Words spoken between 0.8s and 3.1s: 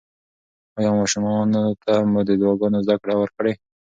ماشومانو ته مو د دعاګانو زده